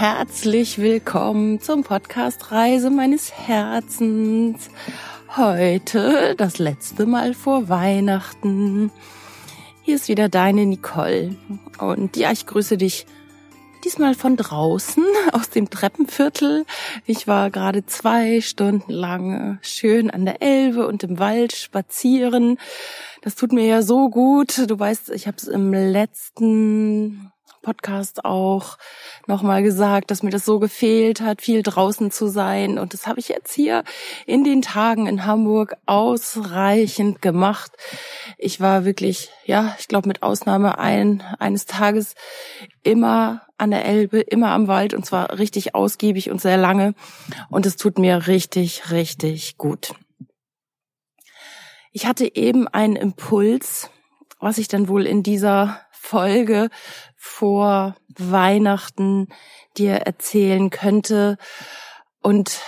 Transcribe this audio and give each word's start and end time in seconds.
herzlich 0.00 0.78
willkommen 0.78 1.60
zum 1.60 1.84
Podcast 1.84 2.52
Reise 2.52 2.88
meines 2.88 3.34
Herzens. 3.34 4.70
Heute 5.36 6.34
das 6.38 6.56
letzte 6.56 7.04
Mal 7.04 7.34
vor 7.34 7.68
Weihnachten. 7.68 8.90
Hier 9.82 9.96
ist 9.96 10.08
wieder 10.08 10.30
deine 10.30 10.64
Nicole. 10.64 11.36
Und 11.78 12.16
ja, 12.16 12.32
ich 12.32 12.46
grüße 12.46 12.78
dich 12.78 13.04
diesmal 13.84 14.14
von 14.14 14.38
draußen 14.38 15.04
aus 15.32 15.50
dem 15.50 15.68
Treppenviertel. 15.68 16.64
Ich 17.04 17.28
war 17.28 17.50
gerade 17.50 17.84
zwei 17.84 18.40
Stunden 18.40 18.90
lang 18.90 19.58
schön 19.60 20.10
an 20.10 20.24
der 20.24 20.40
Elbe 20.40 20.86
und 20.88 21.02
im 21.02 21.18
Wald 21.18 21.52
spazieren. 21.52 22.56
Das 23.20 23.34
tut 23.34 23.52
mir 23.52 23.66
ja 23.66 23.82
so 23.82 24.08
gut. 24.08 24.64
Du 24.66 24.78
weißt, 24.78 25.10
ich 25.10 25.26
habe 25.26 25.36
es 25.36 25.46
im 25.46 25.74
letzten 25.74 27.30
Podcast 27.62 28.24
auch 28.24 28.78
nochmal 29.26 29.62
gesagt, 29.62 30.10
dass 30.10 30.22
mir 30.22 30.30
das 30.30 30.44
so 30.44 30.58
gefehlt 30.58 31.20
hat, 31.20 31.42
viel 31.42 31.62
draußen 31.62 32.10
zu 32.10 32.28
sein. 32.28 32.78
Und 32.78 32.94
das 32.94 33.06
habe 33.06 33.20
ich 33.20 33.28
jetzt 33.28 33.52
hier 33.52 33.84
in 34.26 34.44
den 34.44 34.62
Tagen 34.62 35.06
in 35.06 35.26
Hamburg 35.26 35.76
ausreichend 35.86 37.22
gemacht. 37.22 37.72
Ich 38.38 38.60
war 38.60 38.84
wirklich, 38.84 39.30
ja, 39.44 39.76
ich 39.78 39.88
glaube 39.88 40.08
mit 40.08 40.22
Ausnahme 40.22 40.78
ein, 40.78 41.22
eines 41.38 41.66
Tages 41.66 42.14
immer 42.82 43.42
an 43.58 43.70
der 43.70 43.84
Elbe, 43.84 44.20
immer 44.20 44.50
am 44.50 44.68
Wald 44.68 44.94
und 44.94 45.04
zwar 45.04 45.38
richtig 45.38 45.74
ausgiebig 45.74 46.30
und 46.30 46.40
sehr 46.40 46.56
lange. 46.56 46.94
Und 47.50 47.66
es 47.66 47.76
tut 47.76 47.98
mir 47.98 48.26
richtig, 48.26 48.90
richtig 48.90 49.58
gut. 49.58 49.92
Ich 51.92 52.06
hatte 52.06 52.34
eben 52.36 52.68
einen 52.68 52.96
Impuls, 52.96 53.90
was 54.38 54.58
ich 54.58 54.68
dann 54.68 54.88
wohl 54.88 55.06
in 55.06 55.22
dieser 55.22 55.80
Folge 55.90 56.70
vor 57.22 57.96
Weihnachten 58.16 59.28
dir 59.76 59.96
erzählen 59.96 60.70
könnte. 60.70 61.36
Und 62.22 62.60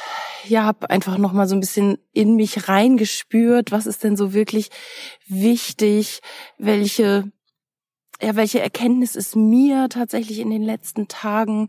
ja, 0.45 0.65
habe 0.65 0.91
einfach 0.91 1.17
noch 1.17 1.33
mal 1.33 1.49
so 1.49 1.57
ein 1.57 1.61
bisschen 1.61 1.97
in 2.13 2.37
mich 2.37 2.69
reingespürt, 2.69 3.73
was 3.73 3.87
ist 3.87 4.05
denn 4.05 4.15
so 4.15 4.35
wirklich 4.35 4.69
wichtig, 5.27 6.21
welche 6.59 7.33
ja, 8.23 8.37
welche 8.37 8.61
Erkenntnis 8.61 9.17
ist 9.17 9.35
mir 9.35 9.89
tatsächlich 9.89 10.39
in 10.39 10.51
den 10.51 10.63
letzten 10.63 11.09
Tagen 11.09 11.69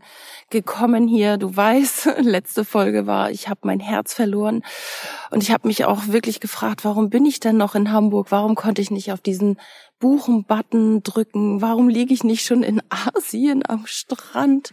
gekommen 0.50 1.08
hier? 1.08 1.36
Du 1.36 1.54
weißt, 1.54 2.10
letzte 2.20 2.64
Folge 2.64 3.08
war, 3.08 3.30
ich 3.32 3.48
habe 3.48 3.60
mein 3.64 3.80
Herz 3.80 4.14
verloren 4.14 4.62
und 5.30 5.42
ich 5.42 5.50
habe 5.50 5.66
mich 5.66 5.84
auch 5.84 6.06
wirklich 6.08 6.38
gefragt, 6.38 6.84
warum 6.84 7.10
bin 7.10 7.26
ich 7.26 7.40
denn 7.40 7.56
noch 7.56 7.74
in 7.74 7.90
Hamburg? 7.90 8.30
Warum 8.30 8.54
konnte 8.54 8.80
ich 8.80 8.92
nicht 8.92 9.10
auf 9.10 9.20
diesen 9.20 9.58
Buchen-Button 9.98 11.02
drücken? 11.02 11.60
Warum 11.60 11.88
liege 11.88 12.14
ich 12.14 12.22
nicht 12.22 12.46
schon 12.46 12.62
in 12.62 12.80
Asien 12.88 13.64
am 13.66 13.86
Strand 13.86 14.70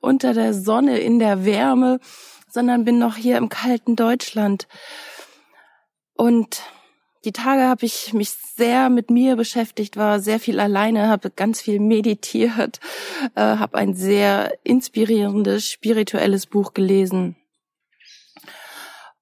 unter 0.00 0.32
der 0.32 0.54
Sonne 0.54 0.98
in 0.98 1.18
der 1.18 1.44
Wärme, 1.44 2.00
sondern 2.48 2.86
bin 2.86 2.98
noch 2.98 3.16
hier 3.16 3.36
im 3.36 3.50
kalten 3.50 3.96
Deutschland? 3.96 4.66
Und 6.14 6.62
die 7.24 7.32
Tage 7.32 7.62
habe 7.62 7.84
ich 7.84 8.12
mich 8.12 8.30
sehr 8.30 8.90
mit 8.90 9.10
mir 9.10 9.36
beschäftigt, 9.36 9.96
war 9.96 10.20
sehr 10.20 10.38
viel 10.38 10.60
alleine, 10.60 11.08
habe 11.08 11.30
ganz 11.30 11.60
viel 11.60 11.80
meditiert, 11.80 12.80
äh, 13.34 13.40
habe 13.40 13.76
ein 13.76 13.94
sehr 13.94 14.56
inspirierendes 14.64 15.68
spirituelles 15.68 16.46
Buch 16.46 16.74
gelesen. 16.74 17.36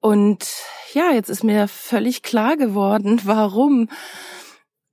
Und 0.01 0.47
ja, 0.93 1.11
jetzt 1.11 1.31
ist 1.31 1.43
mir 1.43 1.69
völlig 1.69 2.23
klar 2.23 2.57
geworden, 2.57 3.21
warum. 3.25 3.89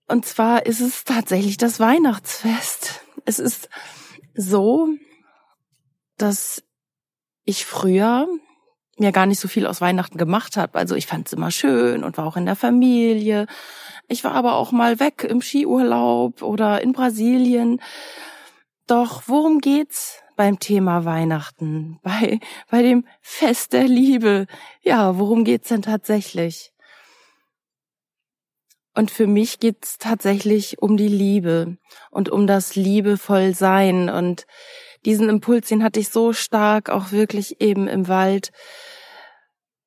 Und 0.08 0.25
zwar 0.25 0.66
ist 0.66 0.81
es 0.81 1.03
tatsächlich 1.03 1.58
das 1.58 1.80
Weihnachtsfest. 1.80 3.02
Es 3.25 3.40
ist 3.40 3.69
so, 4.34 4.90
dass 6.18 6.63
ich 7.46 7.66
früher 7.66 8.28
mir 8.98 9.12
gar 9.12 9.26
nicht 9.26 9.40
so 9.40 9.48
viel 9.48 9.66
aus 9.66 9.81
Weihnachten 9.81 10.18
gemacht 10.18 10.58
habe. 10.58 10.78
Also 10.78 10.96
ich 10.96 11.08
fand 11.08 11.28
es 11.28 11.34
immer 11.34 11.52
schön 11.52 12.04
und 12.04 12.18
war 12.18 12.26
auch 12.26 12.38
in 12.38 12.46
der 12.46 12.56
Familie. 12.56 13.48
Ich 14.08 14.24
war 14.24 14.34
aber 14.34 14.56
auch 14.56 14.72
mal 14.72 15.00
weg 15.00 15.26
im 15.28 15.42
Skiurlaub 15.42 16.42
oder 16.42 16.81
in 16.81 16.94
Brasilien. 16.94 17.81
Doch 18.88 19.24
worum 19.28 19.59
geht's 19.59 20.22
beim 20.36 20.59
Thema 20.59 21.06
Weihnachten? 21.06 22.00
Bei, 22.04 22.40
bei 22.70 22.81
dem 22.81 23.06
Fest 23.22 23.74
der 23.74 23.88
Liebe? 23.88 24.48
Ja, 24.81 25.18
worum 25.18 25.44
geht's 25.44 25.70
denn 25.70 25.81
tatsächlich? 25.81 26.74
Und 28.96 29.10
für 29.10 29.25
mich 29.25 29.60
geht's 29.60 29.98
tatsächlich 29.98 30.80
um 30.80 30.98
die 30.98 31.08
Liebe 31.08 31.78
und 32.12 32.30
um 32.30 32.46
das 32.46 32.75
liebevoll 32.75 33.56
sein 33.56 34.10
und 34.10 34.46
diesen 35.06 35.30
Impuls, 35.30 35.68
den 35.68 35.84
hatte 35.84 36.00
ich 36.00 36.09
so 36.09 36.34
stark 36.34 36.90
auch 36.90 37.12
wirklich 37.12 37.62
eben 37.62 37.88
im 37.88 38.08
Wald, 38.08 38.52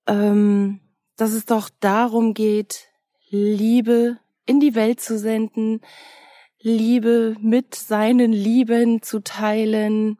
ähm, 0.06 0.81
dass 1.16 1.32
es 1.32 1.47
doch 1.47 1.71
darum 1.81 2.34
geht, 2.34 2.88
Liebe 3.31 4.19
in 4.44 4.60
die 4.60 4.75
Welt 4.75 5.00
zu 5.00 5.19
senden, 5.19 5.81
Liebe 6.60 7.37
mit 7.41 7.75
seinen 7.75 8.32
Lieben 8.32 9.03
zu 9.03 9.21
teilen, 9.21 10.19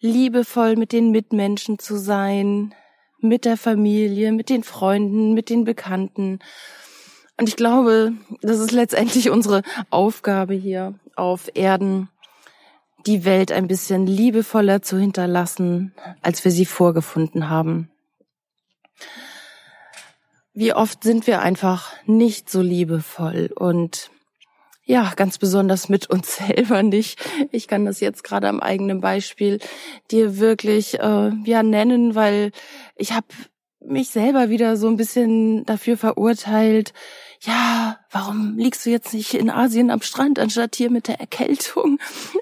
liebevoll 0.00 0.76
mit 0.76 0.92
den 0.92 1.10
Mitmenschen 1.10 1.78
zu 1.78 1.96
sein, 1.96 2.74
mit 3.20 3.44
der 3.44 3.56
Familie, 3.56 4.32
mit 4.32 4.48
den 4.48 4.62
Freunden, 4.62 5.34
mit 5.34 5.50
den 5.50 5.64
Bekannten. 5.64 6.38
Und 7.36 7.48
ich 7.48 7.56
glaube, 7.56 8.12
das 8.42 8.58
ist 8.58 8.72
letztendlich 8.72 9.30
unsere 9.30 9.62
Aufgabe 9.90 10.54
hier 10.54 10.94
auf 11.16 11.50
Erden, 11.54 12.08
die 13.06 13.24
Welt 13.24 13.52
ein 13.52 13.66
bisschen 13.66 14.06
liebevoller 14.06 14.82
zu 14.82 14.98
hinterlassen, 14.98 15.94
als 16.22 16.44
wir 16.44 16.52
sie 16.52 16.66
vorgefunden 16.66 17.48
haben. 17.48 17.90
Wie 20.52 20.74
oft 20.74 21.04
sind 21.04 21.26
wir 21.26 21.40
einfach 21.40 21.92
nicht 22.06 22.50
so 22.50 22.60
liebevoll 22.60 23.50
und 23.54 24.10
ja, 24.84 25.12
ganz 25.14 25.38
besonders 25.38 25.88
mit 25.88 26.10
uns 26.10 26.36
selber 26.48 26.82
nicht. 26.82 27.20
Ich 27.52 27.68
kann 27.68 27.84
das 27.84 28.00
jetzt 28.00 28.24
gerade 28.24 28.48
am 28.48 28.60
eigenen 28.60 29.00
Beispiel 29.00 29.60
dir 30.10 30.38
wirklich 30.38 30.98
äh, 30.98 31.30
ja 31.44 31.62
nennen, 31.62 32.16
weil 32.16 32.50
ich 32.96 33.12
habe 33.12 33.28
mich 33.80 34.10
selber 34.10 34.50
wieder 34.50 34.76
so 34.76 34.88
ein 34.88 34.96
bisschen 34.96 35.64
dafür 35.64 35.96
verurteilt, 35.96 36.92
ja, 37.42 37.98
warum 38.10 38.56
liegst 38.58 38.84
du 38.84 38.90
jetzt 38.90 39.14
nicht 39.14 39.32
in 39.34 39.48
Asien 39.48 39.90
am 39.90 40.02
Strand, 40.02 40.38
anstatt 40.38 40.76
hier 40.76 40.90
mit 40.90 41.08
der 41.08 41.20
Erkältung 41.20 41.98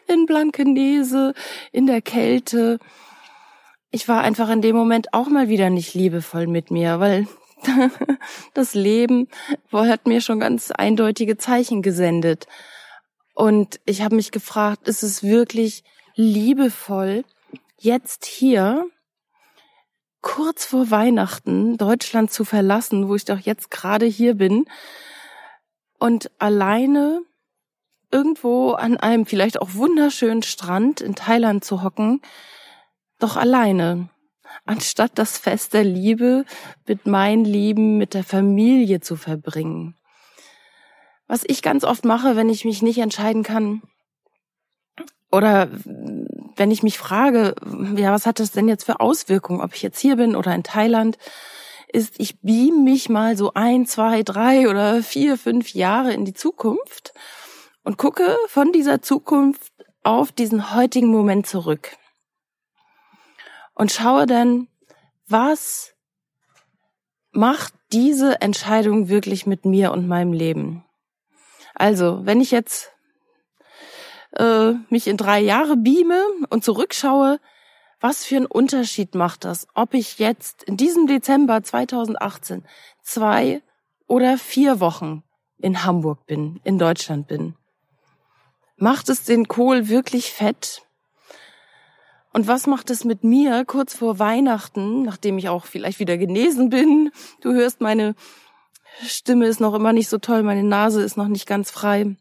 in 0.08 0.26
Blankenese, 0.26 1.34
in 1.72 1.86
der 1.86 2.02
Kälte? 2.02 2.78
Ich 3.90 4.08
war 4.08 4.22
einfach 4.22 4.50
in 4.50 4.60
dem 4.60 4.76
Moment 4.76 5.14
auch 5.14 5.28
mal 5.28 5.48
wieder 5.48 5.70
nicht 5.70 5.94
liebevoll 5.94 6.46
mit 6.46 6.70
mir, 6.70 7.00
weil 7.00 7.28
das 8.54 8.74
Leben 8.74 9.28
hat 9.72 10.06
mir 10.06 10.20
schon 10.20 10.40
ganz 10.40 10.70
eindeutige 10.70 11.38
Zeichen 11.38 11.80
gesendet. 11.82 12.46
Und 13.34 13.80
ich 13.84 14.02
habe 14.02 14.16
mich 14.16 14.32
gefragt, 14.32 14.88
ist 14.88 15.04
es 15.04 15.22
wirklich 15.22 15.84
liebevoll, 16.16 17.24
jetzt 17.78 18.26
hier 18.26 18.84
kurz 20.20 20.64
vor 20.64 20.90
Weihnachten 20.90 21.76
Deutschland 21.76 22.30
zu 22.30 22.44
verlassen, 22.44 23.08
wo 23.08 23.14
ich 23.14 23.24
doch 23.24 23.38
jetzt 23.38 23.70
gerade 23.70 24.06
hier 24.06 24.34
bin 24.34 24.64
und 25.98 26.30
alleine 26.38 27.22
irgendwo 28.10 28.72
an 28.72 28.96
einem 28.96 29.26
vielleicht 29.26 29.60
auch 29.60 29.74
wunderschönen 29.74 30.42
Strand 30.42 31.00
in 31.00 31.14
Thailand 31.14 31.64
zu 31.64 31.82
hocken, 31.82 32.22
doch 33.18 33.36
alleine, 33.36 34.08
anstatt 34.64 35.12
das 35.16 35.38
Fest 35.38 35.74
der 35.74 35.84
Liebe 35.84 36.44
mit 36.86 37.06
meinen 37.06 37.44
Lieben, 37.44 37.98
mit 37.98 38.14
der 38.14 38.24
Familie 38.24 39.00
zu 39.00 39.16
verbringen. 39.16 39.94
Was 41.26 41.44
ich 41.46 41.60
ganz 41.60 41.84
oft 41.84 42.04
mache, 42.04 42.36
wenn 42.36 42.48
ich 42.48 42.64
mich 42.64 42.80
nicht 42.80 42.98
entscheiden 42.98 43.42
kann, 43.42 43.82
oder 45.30 45.68
wenn 46.58 46.70
ich 46.70 46.82
mich 46.82 46.98
frage, 46.98 47.54
ja, 47.96 48.12
was 48.12 48.26
hat 48.26 48.40
das 48.40 48.50
denn 48.50 48.68
jetzt 48.68 48.84
für 48.84 49.00
Auswirkungen, 49.00 49.60
ob 49.60 49.74
ich 49.74 49.82
jetzt 49.82 50.00
hier 50.00 50.16
bin 50.16 50.36
oder 50.36 50.54
in 50.54 50.62
Thailand, 50.62 51.18
ist, 51.92 52.14
ich 52.18 52.40
beam 52.40 52.84
mich 52.84 53.08
mal 53.08 53.36
so 53.36 53.54
ein, 53.54 53.86
zwei, 53.86 54.22
drei 54.22 54.68
oder 54.68 55.02
vier, 55.02 55.38
fünf 55.38 55.72
Jahre 55.74 56.12
in 56.12 56.24
die 56.24 56.34
Zukunft 56.34 57.14
und 57.82 57.96
gucke 57.96 58.36
von 58.48 58.72
dieser 58.72 59.00
Zukunft 59.00 59.72
auf 60.02 60.32
diesen 60.32 60.74
heutigen 60.74 61.08
Moment 61.08 61.46
zurück. 61.46 61.96
Und 63.74 63.92
schaue 63.92 64.26
dann, 64.26 64.68
was 65.26 65.94
macht 67.30 67.72
diese 67.92 68.40
Entscheidung 68.40 69.08
wirklich 69.08 69.46
mit 69.46 69.64
mir 69.64 69.92
und 69.92 70.08
meinem 70.08 70.32
Leben? 70.32 70.84
Also, 71.74 72.26
wenn 72.26 72.40
ich 72.40 72.50
jetzt 72.50 72.90
äh, 74.36 74.72
mich 74.90 75.06
in 75.06 75.16
drei 75.16 75.40
Jahre 75.40 75.76
beame 75.76 76.22
und 76.50 76.64
zurückschaue, 76.64 77.40
was 78.00 78.24
für 78.24 78.36
einen 78.36 78.46
Unterschied 78.46 79.14
macht 79.14 79.44
das, 79.44 79.66
ob 79.74 79.94
ich 79.94 80.18
jetzt 80.18 80.62
in 80.62 80.76
diesem 80.76 81.06
Dezember 81.06 81.62
2018 81.62 82.64
zwei 83.02 83.62
oder 84.06 84.38
vier 84.38 84.80
Wochen 84.80 85.24
in 85.58 85.84
Hamburg 85.84 86.26
bin, 86.26 86.60
in 86.64 86.78
Deutschland 86.78 87.26
bin? 87.26 87.54
Macht 88.76 89.08
es 89.08 89.24
den 89.24 89.48
Kohl 89.48 89.88
wirklich 89.88 90.30
fett? 90.30 90.82
Und 92.32 92.46
was 92.46 92.68
macht 92.68 92.90
es 92.90 93.04
mit 93.04 93.24
mir 93.24 93.64
kurz 93.64 93.94
vor 93.94 94.20
Weihnachten, 94.20 95.02
nachdem 95.02 95.38
ich 95.38 95.48
auch 95.48 95.66
vielleicht 95.66 95.98
wieder 95.98 96.16
genesen 96.16 96.68
bin? 96.68 97.10
Du 97.40 97.52
hörst, 97.52 97.80
meine 97.80 98.14
Stimme 99.02 99.46
ist 99.46 99.60
noch 99.60 99.74
immer 99.74 99.92
nicht 99.92 100.08
so 100.08 100.18
toll, 100.18 100.44
meine 100.44 100.62
Nase 100.62 101.02
ist 101.02 101.16
noch 101.16 101.26
nicht 101.26 101.46
ganz 101.46 101.70
frei. 101.70 102.16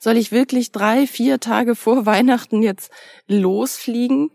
Soll 0.00 0.16
ich 0.16 0.32
wirklich 0.32 0.72
drei, 0.72 1.06
vier 1.06 1.40
Tage 1.40 1.74
vor 1.74 2.06
Weihnachten 2.06 2.62
jetzt 2.62 2.90
losfliegen? 3.26 4.30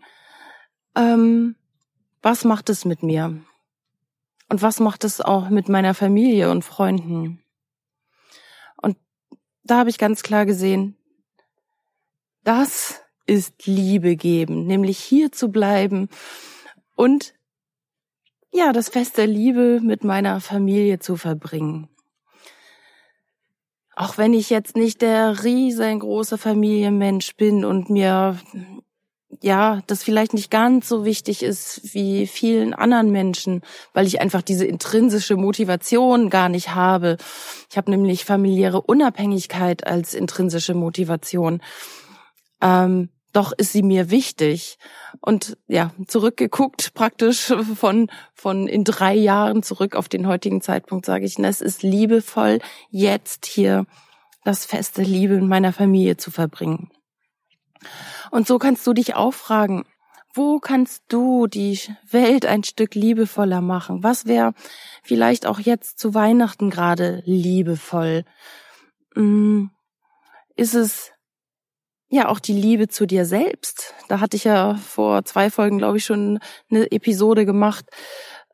Ähm, 0.94 1.56
was 2.22 2.44
macht 2.44 2.70
es 2.70 2.84
mit 2.84 3.02
mir? 3.02 3.42
Und 4.48 4.62
was 4.62 4.80
macht 4.80 5.04
es 5.04 5.20
auch 5.20 5.48
mit 5.48 5.68
meiner 5.68 5.94
Familie 5.94 6.50
und 6.50 6.64
Freunden? 6.64 7.42
Und 8.76 8.96
da 9.64 9.78
habe 9.78 9.90
ich 9.90 9.98
ganz 9.98 10.22
klar 10.22 10.46
gesehen, 10.46 10.96
das 12.44 13.00
ist 13.26 13.66
Liebe 13.66 14.16
geben, 14.16 14.66
nämlich 14.66 14.98
hier 14.98 15.32
zu 15.32 15.48
bleiben 15.50 16.08
und 16.96 17.34
ja, 18.52 18.72
das 18.72 18.90
Fest 18.90 19.16
der 19.16 19.26
Liebe 19.26 19.80
mit 19.82 20.04
meiner 20.04 20.40
Familie 20.40 20.98
zu 20.98 21.16
verbringen. 21.16 21.88
Auch 23.94 24.16
wenn 24.18 24.32
ich 24.32 24.50
jetzt 24.50 24.76
nicht 24.76 25.02
der 25.02 25.44
riesengroße 25.44 26.38
Familienmensch 26.38 27.36
bin 27.36 27.64
und 27.64 27.90
mir 27.90 28.38
ja, 29.40 29.80
das 29.86 30.02
vielleicht 30.04 30.34
nicht 30.34 30.50
ganz 30.50 30.88
so 30.88 31.04
wichtig 31.04 31.42
ist 31.42 31.94
wie 31.94 32.26
vielen 32.26 32.74
anderen 32.74 33.10
Menschen, 33.10 33.62
weil 33.92 34.06
ich 34.06 34.20
einfach 34.20 34.42
diese 34.42 34.64
intrinsische 34.64 35.36
Motivation 35.36 36.30
gar 36.30 36.48
nicht 36.48 36.74
habe. 36.74 37.16
Ich 37.70 37.76
habe 37.76 37.90
nämlich 37.90 38.24
familiäre 38.24 38.82
Unabhängigkeit 38.82 39.86
als 39.86 40.14
intrinsische 40.14 40.74
Motivation. 40.74 41.60
Ähm, 42.60 43.08
doch 43.32 43.52
ist 43.52 43.72
sie 43.72 43.82
mir 43.82 44.10
wichtig. 44.10 44.78
Und 45.20 45.56
ja, 45.66 45.92
zurückgeguckt 46.06 46.94
praktisch 46.94 47.52
von, 47.76 48.10
von 48.34 48.68
in 48.68 48.84
drei 48.84 49.14
Jahren 49.14 49.62
zurück 49.62 49.96
auf 49.96 50.08
den 50.08 50.26
heutigen 50.26 50.60
Zeitpunkt 50.60 51.06
sage 51.06 51.24
ich, 51.24 51.38
es 51.38 51.60
ist 51.60 51.82
liebevoll, 51.82 52.60
jetzt 52.90 53.46
hier 53.46 53.86
das 54.44 54.64
feste 54.64 55.02
Liebe 55.02 55.34
in 55.34 55.48
meiner 55.48 55.72
Familie 55.72 56.16
zu 56.16 56.30
verbringen. 56.30 56.90
Und 58.30 58.46
so 58.46 58.58
kannst 58.58 58.86
du 58.86 58.92
dich 58.92 59.14
auch 59.14 59.34
fragen, 59.34 59.84
wo 60.34 60.60
kannst 60.60 61.04
du 61.08 61.46
die 61.46 61.78
Welt 62.10 62.46
ein 62.46 62.64
Stück 62.64 62.94
liebevoller 62.94 63.60
machen? 63.60 64.02
Was 64.02 64.26
wäre 64.26 64.54
vielleicht 65.02 65.46
auch 65.46 65.60
jetzt 65.60 65.98
zu 65.98 66.14
Weihnachten 66.14 66.70
gerade 66.70 67.22
liebevoll? 67.26 68.24
Hm, 69.14 69.70
ist 70.56 70.74
es 70.74 71.11
ja 72.12 72.28
auch 72.28 72.38
die 72.38 72.52
Liebe 72.52 72.88
zu 72.88 73.06
dir 73.06 73.24
selbst? 73.24 73.94
Da 74.08 74.20
hatte 74.20 74.36
ich 74.36 74.44
ja 74.44 74.74
vor 74.74 75.24
zwei 75.24 75.50
Folgen, 75.50 75.78
glaube 75.78 75.96
ich, 75.96 76.04
schon 76.04 76.38
eine 76.70 76.92
Episode 76.92 77.46
gemacht. 77.46 77.86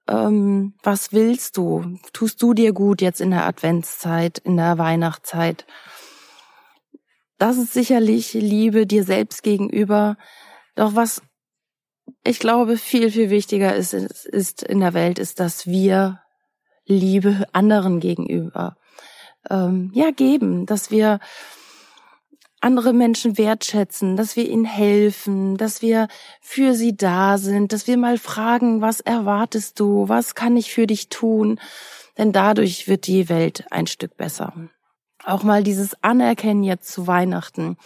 Ähm, 0.09 0.75
was 0.83 1.13
willst 1.13 1.57
du? 1.57 1.99
Tust 2.13 2.41
du 2.41 2.55
dir 2.55 2.73
gut 2.73 3.03
jetzt 3.03 3.21
in 3.21 3.31
der 3.31 3.47
Adventszeit, 3.47 4.39
in 4.39 4.57
der 4.57 4.79
Weihnachtszeit? 4.79 5.67
Das 7.37 7.57
ist 7.57 7.73
sicherlich 7.73 8.33
Liebe 8.33 8.87
dir 8.87 9.05
selbst 9.05 9.43
gegenüber. 9.43 10.17
Doch 10.77 10.95
was 10.95 11.23
ich 12.25 12.39
glaube 12.39 12.77
viel, 12.77 13.11
viel 13.11 13.29
wichtiger 13.29 13.75
ist, 13.75 13.93
ist 13.93 14.63
in 14.63 14.81
der 14.81 14.95
Welt, 14.95 15.19
ist, 15.19 15.41
dass 15.41 15.67
wir 15.67 16.21
Liebe 16.87 17.45
anderen 17.53 18.01
gegenüber 18.01 18.77
ähm, 19.51 19.91
ja 19.95 20.11
geben, 20.11 20.65
dass 20.65 20.91
wir 20.91 21.21
andere 22.61 22.93
Menschen 22.93 23.39
wertschätzen, 23.39 24.17
dass 24.17 24.37
wir 24.37 24.49
ihnen 24.49 24.65
helfen, 24.65 25.57
dass 25.57 25.83
wir 25.83 26.09
für 26.41 26.75
sie 26.75 26.97
da 26.97 27.39
sind, 27.39 27.73
dass 27.73 27.87
wir 27.87 27.97
mal 27.97 28.19
fragen, 28.19 28.81
was 28.81 29.01
erwartest 29.01 29.79
du, 29.79 30.09
was 30.09 30.35
kann 30.35 30.57
ich 30.57 30.73
für 30.73 30.87
dich 30.87 31.09
tun, 31.09 31.61
denn 32.17 32.33
dadurch 32.33 32.89
wird 32.89 33.07
die 33.07 33.29
Welt 33.29 33.65
ein 33.71 33.87
Stück 33.87 34.17
besser. 34.17 34.53
Auch 35.25 35.43
mal 35.43 35.63
dieses 35.63 36.03
Anerkennen 36.03 36.65
jetzt 36.65 36.91
zu 36.91 37.07
Weihnachten. 37.07 37.77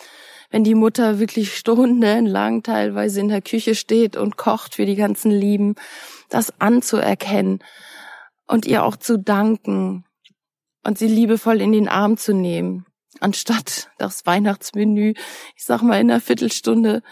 Wenn 0.51 0.65
die 0.65 0.75
Mutter 0.75 1.19
wirklich 1.19 1.57
stundenlang 1.57 2.63
teilweise 2.63 3.21
in 3.21 3.29
der 3.29 3.43
Küche 3.43 3.75
steht 3.75 4.17
und 4.17 4.37
kocht 4.37 4.75
für 4.75 4.87
die 4.87 4.97
ganzen 4.97 5.31
Lieben, 5.31 5.75
das 6.29 6.61
anzuerkennen 6.61 7.61
und 8.47 8.67
ihr 8.67 8.85
auch 8.85 8.97
zu 8.97 9.19
danken 9.19 10.05
und 10.85 10.99
sie 10.99 11.09
liebevoll 11.09 11.61
in 11.61 11.73
den 11.73 11.89
Arm 11.89 12.17
zu 12.17 12.35
nehmen, 12.35 12.87
anstatt 13.21 13.91
das 13.99 14.27
Weihnachtsmenü, 14.27 15.15
ich 15.57 15.65
sag 15.65 15.83
mal 15.83 16.01
in 16.01 16.11
einer 16.11 16.21
Viertelstunde, 16.21 17.03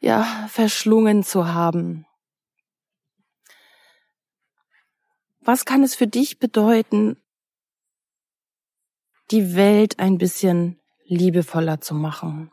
ja, 0.00 0.46
verschlungen 0.48 1.22
zu 1.22 1.52
haben. 1.52 2.06
Was 5.40 5.64
kann 5.64 5.82
es 5.82 5.94
für 5.94 6.06
dich 6.06 6.38
bedeuten, 6.38 7.16
die 9.30 9.56
Welt 9.56 9.98
ein 9.98 10.18
bisschen 10.18 10.80
liebevoller 11.06 11.80
zu 11.80 11.94
machen. 11.94 12.50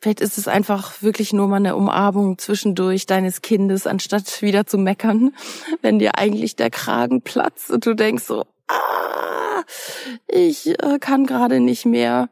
Vielleicht 0.00 0.20
ist 0.20 0.38
es 0.38 0.46
einfach 0.46 1.02
wirklich 1.02 1.32
nur 1.32 1.48
mal 1.48 1.56
eine 1.56 1.74
Umarmung 1.74 2.38
zwischendurch 2.38 3.06
deines 3.06 3.40
Kindes, 3.42 3.86
anstatt 3.86 4.42
wieder 4.42 4.66
zu 4.66 4.78
meckern, 4.78 5.34
wenn 5.82 5.98
dir 5.98 6.18
eigentlich 6.18 6.56
der 6.56 6.70
Kragen 6.70 7.22
platzt 7.22 7.70
und 7.70 7.86
du 7.86 7.94
denkst 7.94 8.24
so, 8.24 8.44
ah, 8.68 9.25
ich 10.26 10.68
äh, 10.82 10.98
kann 10.98 11.26
gerade 11.26 11.60
nicht 11.60 11.86
mehr. 11.86 12.28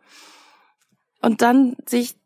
Und 1.20 1.42
dann 1.42 1.76
sich 1.86 2.16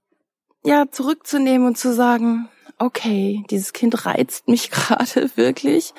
ja 0.64 0.90
zurückzunehmen 0.90 1.66
und 1.66 1.78
zu 1.78 1.94
sagen, 1.94 2.48
okay, 2.78 3.44
dieses 3.50 3.72
Kind 3.72 4.06
reizt 4.06 4.48
mich 4.48 4.70
gerade 4.70 5.36
wirklich. 5.36 5.94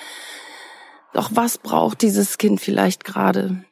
Doch 1.14 1.32
was 1.34 1.58
braucht 1.58 2.02
dieses 2.02 2.38
Kind 2.38 2.62
vielleicht 2.62 3.04
gerade? 3.04 3.66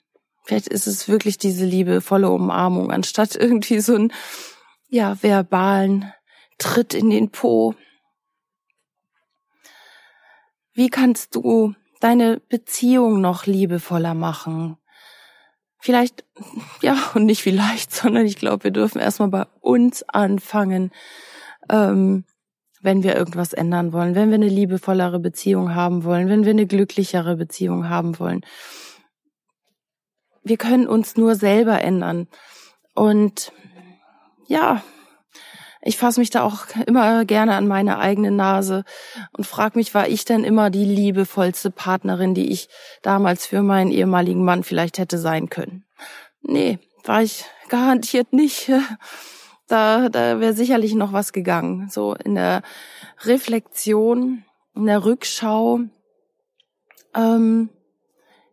Vielleicht 0.44 0.68
ist 0.68 0.88
es 0.88 1.10
wirklich 1.10 1.38
diese 1.38 1.66
liebevolle 1.66 2.30
Umarmung, 2.30 2.92
anstatt 2.92 3.36
irgendwie 3.36 3.80
so 3.80 3.96
einen, 3.96 4.14
ja, 4.88 5.22
verbalen 5.22 6.14
Tritt 6.58 6.94
in 6.94 7.10
den 7.10 7.30
Po. 7.30 7.76
Wie 10.74 10.90
kannst 10.90 11.36
du 11.36 11.76
deine 12.00 12.40
Beziehung 12.40 13.20
noch 13.20 13.46
liebevoller 13.46 14.14
machen? 14.14 14.78
Vielleicht, 15.80 16.24
ja, 16.82 16.98
und 17.14 17.26
nicht 17.26 17.44
vielleicht, 17.44 17.94
sondern 17.94 18.26
ich 18.26 18.38
glaube, 18.38 18.66
wir 18.66 18.72
dürfen 18.72 19.00
erstmal 19.00 19.30
bei 19.30 19.46
uns 19.62 20.04
anfangen, 20.04 20.92
ähm, 21.70 22.26
wenn 22.82 23.04
wir 23.04 23.16
irgendwas 23.16 23.54
ändern 23.54 23.92
wollen, 23.92 24.16
wenn 24.16 24.30
wir 24.30 24.36
eine 24.36 24.50
liebevollere 24.50 25.20
Beziehung 25.20 25.74
haben 25.74 26.04
wollen, 26.04 26.30
wenn 26.30 26.46
wir 26.46 26.52
eine 26.52 26.68
glücklichere 26.68 27.36
Beziehung 27.36 27.90
haben 27.90 28.20
wollen 28.20 28.42
wir 30.50 30.58
können 30.58 30.88
uns 30.88 31.18
nur 31.18 31.36
selber 31.36 31.82
ändern. 31.82 32.28
Und 32.94 33.52
ja, 34.48 34.84
ich 35.88 35.98
fasse 35.98 36.20
mich 36.20 36.30
da 36.30 36.44
auch 36.44 36.66
immer 36.86 37.24
gerne 37.26 37.56
an 37.56 37.68
meine 37.68 37.98
eigene 38.00 38.32
Nase 38.32 38.84
und 39.36 39.48
frage 39.48 39.78
mich, 39.78 39.94
war 39.94 40.08
ich 40.08 40.26
denn 40.26 40.44
immer 40.44 40.70
die 40.70 40.86
liebevollste 40.86 41.72
Partnerin, 41.72 42.34
die 42.34 42.52
ich 42.52 42.68
damals 43.02 43.46
für 43.46 43.62
meinen 43.62 43.92
ehemaligen 43.92 44.44
Mann 44.44 44.64
vielleicht 44.64 44.98
hätte 44.98 45.18
sein 45.18 45.50
können? 45.50 45.86
Nee, 46.42 46.80
war 47.04 47.24
ich 47.24 47.46
garantiert 47.70 48.34
nicht. 48.34 48.72
Da, 49.70 50.08
da 50.08 50.40
wäre 50.40 50.54
sicherlich 50.54 50.96
noch 50.96 51.12
was 51.12 51.34
gegangen. 51.34 51.90
So 51.90 52.14
in 52.14 52.36
der 52.36 52.62
Reflexion, 53.26 54.46
in 54.74 54.86
der 54.86 55.04
Rückschau. 55.04 55.82
Ähm, 57.14 57.70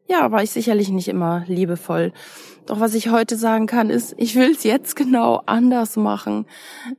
ja, 0.07 0.31
war 0.31 0.43
ich 0.43 0.51
sicherlich 0.51 0.91
nicht 0.91 1.09
immer 1.09 1.45
liebevoll. 1.47 2.13
Doch 2.67 2.81
was 2.81 2.95
ich 2.95 3.11
heute 3.11 3.37
sagen 3.37 3.67
kann, 3.67 3.91
ist, 3.91 4.15
ich 4.17 4.35
will 4.35 4.53
es 4.53 4.65
jetzt 4.65 4.97
genau 4.97 5.43
anders 5.47 5.97
machen. 5.97 6.47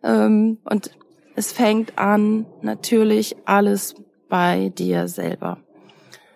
Ähm, 0.04 0.58
und 0.64 0.92
es 1.36 1.52
fängt 1.52 1.98
an, 1.98 2.46
natürlich 2.62 3.36
alles 3.46 3.96
bei 4.30 4.70
dir 4.70 5.08
selber. 5.08 5.58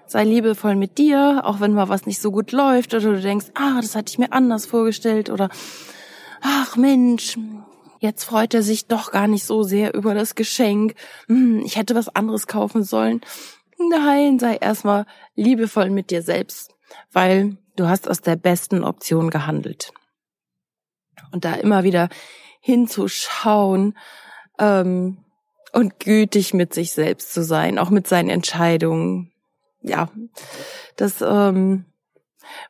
Sei 0.07 0.23
liebevoll 0.23 0.75
mit 0.75 0.97
dir, 0.97 1.41
auch 1.43 1.59
wenn 1.59 1.73
mal 1.73 1.89
was 1.89 2.05
nicht 2.05 2.21
so 2.21 2.31
gut 2.31 2.51
läuft 2.51 2.93
oder 2.93 3.13
du 3.13 3.21
denkst, 3.21 3.47
ah, 3.53 3.79
das 3.81 3.95
hatte 3.95 4.11
ich 4.11 4.17
mir 4.17 4.33
anders 4.33 4.65
vorgestellt 4.65 5.29
oder 5.29 5.49
ach 6.41 6.75
Mensch, 6.75 7.37
jetzt 7.99 8.23
freut 8.23 8.53
er 8.53 8.63
sich 8.63 8.87
doch 8.87 9.11
gar 9.11 9.27
nicht 9.27 9.43
so 9.43 9.61
sehr 9.63 9.93
über 9.93 10.15
das 10.15 10.35
Geschenk. 10.35 10.95
Hm, 11.27 11.61
ich 11.63 11.75
hätte 11.75 11.95
was 11.95 12.15
anderes 12.15 12.47
kaufen 12.47 12.83
sollen. 12.83 13.21
Nein, 13.79 14.39
sei 14.39 14.57
erstmal 14.57 15.05
liebevoll 15.35 15.89
mit 15.89 16.11
dir 16.11 16.21
selbst, 16.21 16.75
weil 17.11 17.57
du 17.77 17.87
hast 17.87 18.09
aus 18.09 18.21
der 18.21 18.35
besten 18.35 18.83
Option 18.83 19.29
gehandelt. 19.29 19.93
Und 21.31 21.45
da 21.45 21.53
immer 21.53 21.83
wieder 21.83 22.09
hinzuschauen 22.59 23.97
ähm, 24.59 25.23
und 25.71 25.99
gütig 25.99 26.53
mit 26.53 26.73
sich 26.73 26.91
selbst 26.91 27.33
zu 27.33 27.43
sein, 27.43 27.79
auch 27.79 27.89
mit 27.89 28.07
seinen 28.07 28.29
Entscheidungen. 28.29 29.31
Ja, 29.81 30.09
das 30.97 31.21
ähm, 31.21 31.85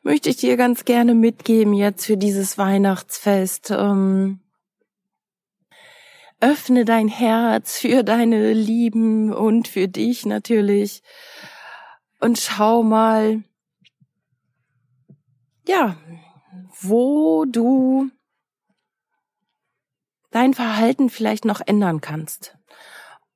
möchte 0.02 0.28
ich 0.28 0.36
dir 0.36 0.56
ganz 0.56 0.84
gerne 0.84 1.14
mitgeben 1.14 1.74
jetzt 1.74 2.06
für 2.06 2.16
dieses 2.16 2.56
Weihnachtsfest. 2.56 3.70
Ähm, 3.70 4.40
öffne 6.40 6.84
dein 6.84 7.08
Herz 7.08 7.78
für 7.78 8.02
deine 8.02 8.52
Lieben 8.52 9.32
und 9.32 9.68
für 9.68 9.88
dich 9.88 10.26
natürlich 10.26 11.02
und 12.20 12.38
schau 12.38 12.82
mal, 12.82 13.42
ja, 15.66 15.96
wo 16.80 17.44
du 17.44 18.10
dein 20.30 20.54
Verhalten 20.54 21.10
vielleicht 21.10 21.44
noch 21.44 21.60
ändern 21.64 22.00
kannst. 22.00 22.56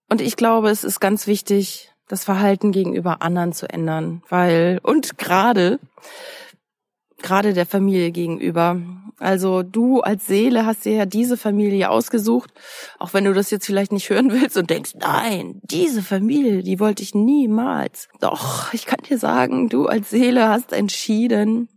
Und 0.09 0.21
ich 0.21 0.37
glaube, 0.37 0.71
es 0.71 0.85
ist 0.85 1.01
ganz 1.01 1.27
wichtig, 1.27 1.91
das 2.09 2.25
Verhalten 2.25 2.73
gegenüber 2.73 3.23
anderen 3.23 3.53
zu 3.53 3.69
ändern, 3.69 4.23
weil, 4.29 4.79
und 4.83 5.17
gerade, 5.19 5.81
gerade 7.25 7.55
der 7.55 7.67
Familie 7.67 8.13
gegenüber. 8.13 8.81
Also 9.19 9.63
du 9.63 10.01
als 10.01 10.27
Seele 10.27 10.67
hast 10.67 10.85
dir 10.85 10.93
ja 10.93 11.07
diese 11.07 11.37
Familie 11.37 11.91
ausgesucht, 11.91 12.53
auch 12.99 13.15
wenn 13.15 13.25
du 13.25 13.33
das 13.33 13.51
jetzt 13.51 13.67
vielleicht 13.67 13.93
nicht 13.93 14.11
hören 14.11 14.31
willst 14.31 14.57
und 14.57 14.71
denkst, 14.71 14.93
nein, 14.97 15.61
diese 15.65 16.03
Familie, 16.03 16.63
die 16.63 16.79
wollte 16.79 17.03
ich 17.03 17.15
niemals. 17.15 18.09
Doch, 18.21 18.73
ich 18.73 18.87
kann 18.87 19.01
dir 19.09 19.19
sagen, 19.19 19.69
du 19.69 19.87
als 19.87 20.11
Seele 20.11 20.49
hast 20.49 20.73
entschieden, 20.73 21.69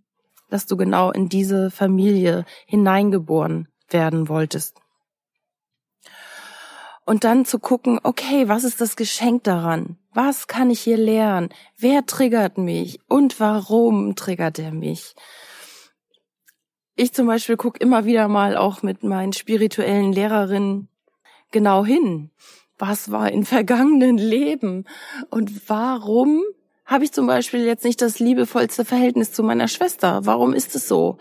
dass 0.50 0.66
du 0.66 0.78
genau 0.78 1.12
in 1.12 1.30
diese 1.30 1.72
Familie 1.72 2.46
hineingeboren 2.66 3.68
werden 3.90 4.30
wolltest 4.30 4.78
und 7.08 7.24
dann 7.24 7.46
zu 7.46 7.58
gucken, 7.58 8.00
okay, 8.04 8.50
was 8.50 8.66
ist 8.66 8.82
das 8.82 8.98
Geschenk 8.98 9.46
daran? 9.46 9.98
Was 10.18 10.48
kann 10.48 10.72
ich 10.72 10.80
hier 10.80 10.98
lernen? 10.98 11.50
Wer 11.78 12.08
triggert 12.08 12.58
mich? 12.58 13.00
Und 13.08 13.40
warum 13.40 14.16
triggert 14.16 14.58
er 14.58 14.72
mich? 14.72 15.14
Ich 16.96 17.14
zum 17.14 17.28
Beispiel 17.28 17.56
gucke 17.56 17.78
immer 17.78 18.06
wieder 18.06 18.28
mal 18.28 18.58
auch 18.58 18.82
mit 18.82 19.04
meinen 19.04 19.32
spirituellen 19.32 20.12
Lehrerinnen 20.12 20.90
genau 21.52 21.86
hin. 21.86 22.32
Was 22.80 23.12
war 23.12 23.32
in 23.32 23.46
vergangenen 23.46 24.18
Leben? 24.18 24.86
Und 25.30 25.70
warum 25.70 26.42
habe 26.84 27.04
ich 27.04 27.12
zum 27.12 27.28
Beispiel 27.28 27.64
jetzt 27.64 27.86
nicht 27.86 28.02
das 28.02 28.18
liebevollste 28.18 28.86
Verhältnis 28.86 29.34
zu 29.34 29.44
meiner 29.44 29.68
Schwester? 29.68 30.22
Warum 30.24 30.52
ist 30.52 30.74
es 30.74 30.88
so? 30.88 31.20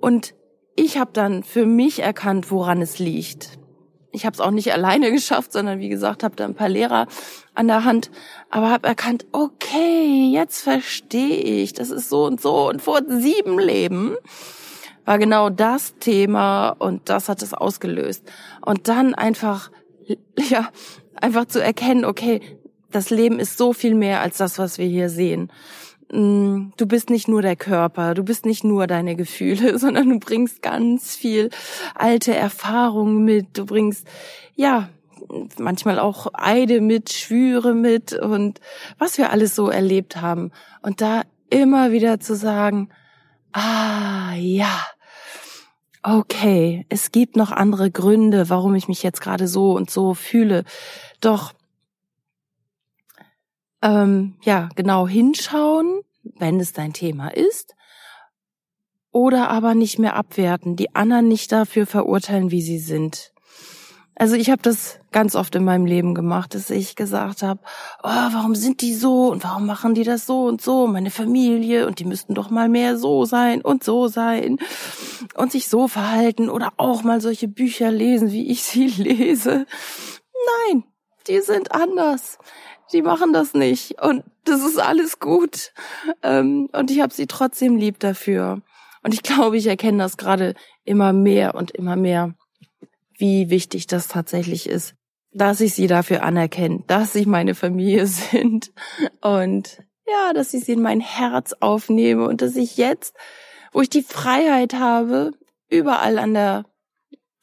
Und 0.00 0.34
ich 0.74 0.96
habe 0.96 1.10
dann 1.12 1.42
für 1.42 1.66
mich 1.66 1.98
erkannt, 1.98 2.50
woran 2.50 2.80
es 2.80 2.98
liegt 2.98 3.59
ich 4.12 4.26
habe 4.26 4.34
es 4.34 4.40
auch 4.40 4.50
nicht 4.50 4.72
alleine 4.72 5.10
geschafft, 5.12 5.52
sondern 5.52 5.80
wie 5.80 5.88
gesagt, 5.88 6.22
habe 6.22 6.36
da 6.36 6.44
ein 6.44 6.54
paar 6.54 6.68
Lehrer 6.68 7.06
an 7.54 7.68
der 7.68 7.84
Hand, 7.84 8.10
aber 8.48 8.70
habe 8.70 8.88
erkannt, 8.88 9.26
okay, 9.32 10.30
jetzt 10.32 10.62
verstehe 10.62 11.62
ich, 11.62 11.72
das 11.72 11.90
ist 11.90 12.08
so 12.08 12.24
und 12.24 12.40
so. 12.40 12.68
Und 12.68 12.82
vor 12.82 13.00
sieben 13.06 13.58
Leben 13.58 14.16
war 15.04 15.18
genau 15.18 15.50
das 15.50 15.96
Thema 15.98 16.70
und 16.70 17.08
das 17.08 17.28
hat 17.28 17.42
es 17.42 17.54
ausgelöst. 17.54 18.22
Und 18.64 18.88
dann 18.88 19.14
einfach, 19.14 19.70
ja, 20.38 20.68
einfach 21.14 21.46
zu 21.46 21.62
erkennen, 21.62 22.04
okay, 22.04 22.40
das 22.90 23.10
Leben 23.10 23.38
ist 23.38 23.56
so 23.56 23.72
viel 23.72 23.94
mehr 23.94 24.20
als 24.20 24.38
das, 24.38 24.58
was 24.58 24.78
wir 24.78 24.86
hier 24.86 25.08
sehen. 25.08 25.50
Mm, 26.12 26.70
du 26.76 26.86
bist 26.86 27.10
nicht 27.10 27.28
nur 27.28 27.42
der 27.42 27.56
Körper, 27.56 28.14
du 28.14 28.24
bist 28.24 28.44
nicht 28.44 28.64
nur 28.64 28.86
deine 28.86 29.16
Gefühle, 29.16 29.78
sondern 29.78 30.08
du 30.08 30.18
bringst 30.18 30.62
ganz 30.62 31.14
viel 31.14 31.50
alte 31.94 32.34
Erfahrungen 32.34 33.24
mit, 33.24 33.56
du 33.56 33.66
bringst, 33.66 34.06
ja, 34.54 34.88
manchmal 35.58 35.98
auch 35.98 36.28
Eide 36.32 36.80
mit, 36.80 37.12
Schwüre 37.12 37.74
mit 37.74 38.12
und 38.14 38.60
was 38.98 39.18
wir 39.18 39.30
alles 39.30 39.54
so 39.54 39.68
erlebt 39.68 40.16
haben. 40.16 40.50
Und 40.82 41.00
da 41.00 41.22
immer 41.50 41.92
wieder 41.92 42.20
zu 42.20 42.34
sagen, 42.34 42.88
ah, 43.52 44.32
ja, 44.34 44.84
okay, 46.02 46.86
es 46.88 47.12
gibt 47.12 47.36
noch 47.36 47.52
andere 47.52 47.90
Gründe, 47.90 48.48
warum 48.48 48.74
ich 48.74 48.88
mich 48.88 49.02
jetzt 49.02 49.20
gerade 49.20 49.46
so 49.46 49.72
und 49.72 49.90
so 49.90 50.14
fühle. 50.14 50.64
Doch 51.20 51.52
ähm, 53.82 54.36
ja, 54.42 54.68
genau 54.76 55.08
hinschauen, 55.08 56.00
wenn 56.22 56.60
es 56.60 56.72
dein 56.72 56.92
Thema 56.92 57.28
ist, 57.28 57.74
oder 59.12 59.50
aber 59.50 59.74
nicht 59.74 59.98
mehr 59.98 60.16
abwerten, 60.16 60.76
die 60.76 60.94
anderen 60.94 61.28
nicht 61.28 61.50
dafür 61.52 61.86
verurteilen, 61.86 62.50
wie 62.50 62.62
sie 62.62 62.78
sind. 62.78 63.32
Also 64.14 64.34
ich 64.34 64.50
habe 64.50 64.60
das 64.60 64.98
ganz 65.12 65.34
oft 65.34 65.54
in 65.54 65.64
meinem 65.64 65.86
Leben 65.86 66.14
gemacht, 66.14 66.54
dass 66.54 66.68
ich 66.68 66.94
gesagt 66.94 67.42
habe, 67.42 67.60
oh, 68.02 68.08
warum 68.08 68.54
sind 68.54 68.82
die 68.82 68.94
so 68.94 69.30
und 69.30 69.42
warum 69.44 69.64
machen 69.64 69.94
die 69.94 70.04
das 70.04 70.26
so 70.26 70.44
und 70.44 70.60
so, 70.60 70.86
meine 70.86 71.10
Familie 71.10 71.86
und 71.86 72.00
die 72.00 72.04
müssten 72.04 72.34
doch 72.34 72.50
mal 72.50 72.68
mehr 72.68 72.98
so 72.98 73.24
sein 73.24 73.62
und 73.62 73.82
so 73.82 74.08
sein 74.08 74.58
und 75.36 75.52
sich 75.52 75.68
so 75.68 75.88
verhalten 75.88 76.50
oder 76.50 76.74
auch 76.76 77.02
mal 77.02 77.22
solche 77.22 77.48
Bücher 77.48 77.90
lesen, 77.90 78.30
wie 78.30 78.50
ich 78.50 78.62
sie 78.62 78.86
lese. 78.98 79.64
Nein, 80.68 80.84
die 81.26 81.40
sind 81.40 81.72
anders 81.72 82.36
die 82.92 83.02
machen 83.02 83.32
das 83.32 83.54
nicht 83.54 84.00
und 84.02 84.24
das 84.44 84.64
ist 84.64 84.78
alles 84.78 85.18
gut. 85.18 85.72
Ähm, 86.22 86.68
und 86.72 86.90
ich 86.90 87.00
habe 87.00 87.12
sie 87.12 87.26
trotzdem 87.26 87.76
lieb 87.76 87.98
dafür. 87.98 88.62
Und 89.02 89.14
ich 89.14 89.22
glaube, 89.22 89.56
ich 89.56 89.66
erkenne 89.66 89.98
das 89.98 90.16
gerade 90.16 90.54
immer 90.84 91.12
mehr 91.12 91.54
und 91.54 91.70
immer 91.70 91.96
mehr, 91.96 92.34
wie 93.16 93.50
wichtig 93.50 93.86
das 93.86 94.08
tatsächlich 94.08 94.68
ist, 94.68 94.94
dass 95.32 95.60
ich 95.60 95.74
sie 95.74 95.86
dafür 95.86 96.22
anerkenne, 96.22 96.84
dass 96.86 97.12
sie 97.12 97.26
meine 97.26 97.54
Familie 97.54 98.06
sind 98.06 98.72
und 99.20 99.78
ja, 100.06 100.32
dass 100.32 100.52
ich 100.54 100.64
sie 100.64 100.72
in 100.72 100.82
mein 100.82 101.00
Herz 101.00 101.54
aufnehme 101.60 102.26
und 102.26 102.42
dass 102.42 102.56
ich 102.56 102.76
jetzt, 102.76 103.14
wo 103.72 103.80
ich 103.80 103.90
die 103.90 104.02
Freiheit 104.02 104.74
habe, 104.74 105.32
überall 105.68 106.18
an 106.18 106.34
der 106.34 106.64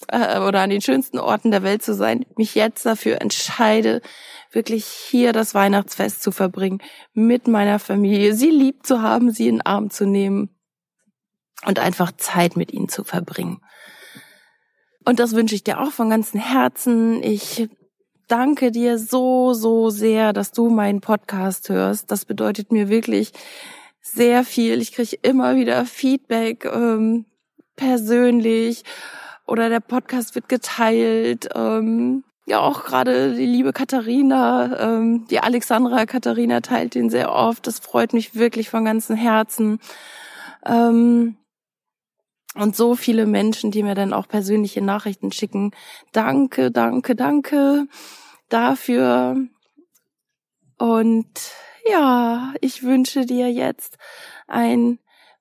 äh, 0.08 0.39
oder 0.39 0.62
an 0.62 0.70
den 0.70 0.82
schönsten 0.82 1.20
Orten 1.20 1.51
der 1.51 1.63
Welt 1.63 1.84
zu 1.84 1.94
sein, 1.94 2.25
mich 2.38 2.56
jetzt 2.56 2.86
dafür 2.86 3.22
entscheide, 3.22 4.01
wirklich 4.51 4.86
hier 4.86 5.34
das 5.34 5.54
Weihnachtsfest 5.54 6.22
zu 6.22 6.32
verbringen, 6.32 6.82
mit 7.13 7.48
meiner 7.48 7.80
Familie, 7.80 8.34
sie 8.34 8.50
lieb 8.50 8.86
zu 8.86 9.01
haben, 9.01 9.32
sie 9.32 9.48
in 9.48 9.56
den 9.56 9.66
Arm 9.66 9.89
zu 9.89 10.06
nehmen 10.06 10.50
und 11.66 11.80
einfach 11.80 12.12
Zeit 12.12 12.56
mit 12.56 12.72
ihnen 12.72 12.89
zu 12.89 13.04
verbringen. 13.04 13.62
Und 15.06 15.20
das 15.20 15.34
wünsche 15.34 15.56
ich 15.56 15.63
dir 15.63 15.80
auch 15.80 15.92
von 15.92 16.10
ganzem 16.10 16.39
Herzen. 16.39 17.24
Ich 17.24 17.70
danke 18.27 18.72
dir 18.72 19.00
so, 19.00 19.54
so 19.54 19.89
sehr, 19.89 20.34
dass 20.34 20.51
du 20.51 20.70
meinen 20.70 21.01
Podcast 21.01 21.70
hörst. 21.70 22.12
Das 22.12 22.25
bedeutet 22.25 22.72
mir 22.72 22.89
wirklich 22.89 23.32
sehr 24.01 24.44
viel. 24.44 24.82
Ich 24.82 24.92
kriege 24.92 25.18
immer 25.22 25.56
wieder 25.56 25.86
Feedback 25.86 26.66
ähm, 26.66 27.25
persönlich 27.75 28.84
oder 29.48 29.70
der 29.70 29.80
Podcast 29.80 30.36
wird 30.36 30.50
geteilt. 30.50 31.50
Ähm, 31.56 32.24
ja, 32.46 32.60
auch 32.60 32.86
gerade 32.86 33.34
die 33.34 33.46
liebe 33.46 33.74
Katharina, 33.74 34.80
ähm, 34.80 35.25
die 35.27 35.39
Alexandra 35.39 36.06
Katharina 36.06 36.62
teilt 36.62 36.96
den 36.96 37.10
sehr 37.10 37.34
oft. 37.34 37.68
Das 37.68 37.80
freut 37.80 38.13
mich 38.13 38.36
wirklich 38.36 38.70
von 38.70 38.86
ganzem 38.86 39.16
Herzen. 39.16 39.80
Ähm, 40.66 41.38
und 42.56 42.75
so 42.75 42.96
viele 42.96 43.25
Menschen, 43.25 43.72
die 43.72 43.84
mir 43.84 43.96
dann 43.96 44.13
auch 44.13 44.27
persönliche 44.27 44.82
Nachrichten 44.82 45.32
schicken. 45.32 45.72
Danke, 46.12 46.72
danke, 46.72 47.16
danke 47.16 47.88
dafür. 48.50 49.38
Und 50.77 51.51
ja, 51.89 52.54
ich 52.62 52.84
wünsche 52.84 53.25
dir 53.25 53.51
jetzt 53.51 53.98
ein 54.48 55.00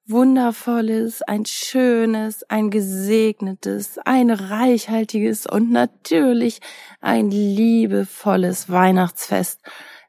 wundervolles, 0.09 1.23
ein 1.23 1.45
schönes, 1.47 2.45
ein 2.45 2.71
gesegnetes, 2.71 3.99
ein 4.05 4.31
reichhaltiges 4.31 5.47
und 5.47 5.71
natürlich 5.71 6.61
ein 7.01 7.31
liebevolles 7.31 8.71
Weihnachtsfest 8.71 9.61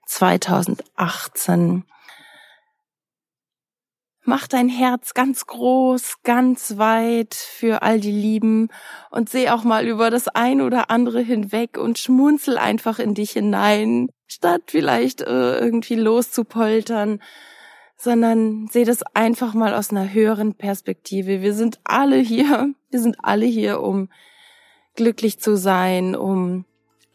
2018. 0.06 1.84
Mach 4.30 4.46
dein 4.46 4.68
Herz 4.68 5.14
ganz 5.14 5.46
groß, 5.46 6.16
ganz 6.24 6.78
weit 6.78 7.34
für 7.34 7.82
all 7.82 8.02
die 8.02 8.12
Lieben 8.12 8.68
und 9.10 9.30
seh 9.30 9.50
auch 9.50 9.64
mal 9.64 9.88
über 9.88 10.10
das 10.10 10.28
ein 10.28 10.60
oder 10.60 10.90
andere 10.90 11.22
hinweg 11.22 11.78
und 11.78 11.98
schmunzel 11.98 12.58
einfach 12.58 13.00
in 13.00 13.14
dich 13.14 13.32
hinein, 13.32 14.10
statt 14.28 14.64
vielleicht 14.68 15.22
äh, 15.22 15.60
irgendwie 15.60 15.96
loszupoltern 15.96 17.22
sondern 17.98 18.68
sehe 18.68 18.86
das 18.86 19.02
einfach 19.16 19.56
mal 19.56 19.74
aus 19.74 19.90
einer 19.90 20.14
höheren 20.14 20.54
Perspektive. 20.54 21.42
Wir 21.42 21.54
sind 21.54 21.80
alle 21.84 22.18
hier, 22.18 22.74
wir 22.92 23.00
sind 23.00 23.18
alle 23.24 23.46
hier, 23.46 23.82
um 23.82 24.10
glücklich 24.96 25.40
zu 25.40 25.58
sein, 25.58 26.16
um 26.16 26.66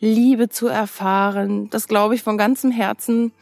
Liebe 0.00 0.48
zu 0.48 0.66
erfahren. 0.66 1.70
Das 1.70 1.86
glaube 1.86 2.14
ich 2.16 2.22
von 2.22 2.36
ganzem 2.36 2.72
Herzen. 2.72 3.32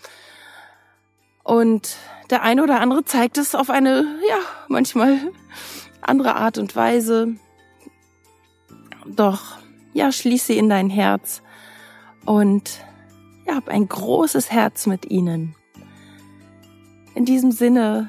Und 1.43 1.97
der 2.29 2.43
eine 2.43 2.63
oder 2.63 2.81
andere 2.81 3.05
zeigt 3.05 3.39
es 3.39 3.55
auf 3.55 3.71
eine, 3.71 4.19
ja, 4.29 4.39
manchmal 4.69 5.19
andere 6.03 6.37
Art 6.37 6.59
und 6.59 6.77
Weise. 6.77 7.35
Doch, 9.07 9.59
ja, 9.95 10.13
schließe 10.13 10.53
in 10.53 10.69
dein 10.69 10.91
Herz 10.91 11.43
und 12.25 12.85
ja, 13.47 13.57
hab 13.57 13.69
ein 13.69 13.89
großes 13.89 14.53
Herz 14.53 14.87
mit 14.87 15.11
ihnen. 15.11 15.57
In 17.21 17.27
diesem 17.27 17.53
Sinne, 17.53 18.09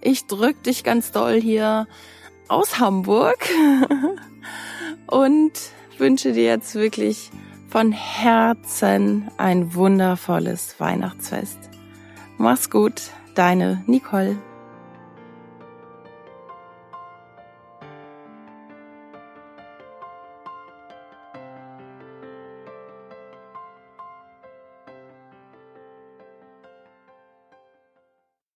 ich 0.00 0.26
drück 0.26 0.62
dich 0.62 0.84
ganz 0.84 1.10
doll 1.10 1.40
hier 1.40 1.88
aus 2.46 2.78
Hamburg 2.78 3.44
und 5.08 5.50
wünsche 5.98 6.32
dir 6.32 6.44
jetzt 6.44 6.76
wirklich 6.76 7.32
von 7.68 7.90
Herzen 7.90 9.28
ein 9.36 9.74
wundervolles 9.74 10.78
Weihnachtsfest. 10.78 11.58
Mach's 12.38 12.70
gut, 12.70 13.10
deine 13.34 13.82
Nicole. 13.88 14.36